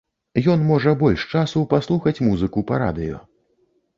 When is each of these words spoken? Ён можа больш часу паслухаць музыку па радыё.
Ён 0.53 0.63
можа 0.69 0.93
больш 1.01 1.25
часу 1.35 1.61
паслухаць 1.75 2.15
музыку 2.29 2.65
па 2.71 2.79
радыё. 2.85 3.21